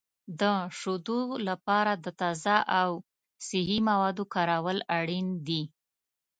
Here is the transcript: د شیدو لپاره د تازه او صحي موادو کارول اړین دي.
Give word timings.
د 0.39 0.43
شیدو 0.79 1.19
لپاره 1.47 1.91
د 2.03 2.05
تازه 2.21 2.57
او 2.79 2.89
صحي 3.47 3.79
موادو 3.89 4.23
کارول 4.33 4.77
اړین 4.97 5.27
دي. 5.47 5.63